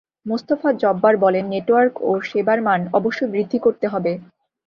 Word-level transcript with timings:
মোস্তাফা 0.25 0.69
জব্বার 0.81 1.13
বলেন, 1.17 1.43
নেটওয়ার্ক 1.47 1.93
ও 2.01 2.11
সেবার 2.21 2.59
মান 2.61 2.81
অবশ্যই 2.93 3.31
বৃদ্ধি 3.33 3.59
করতে 3.59 3.85
হবে। 3.87 4.11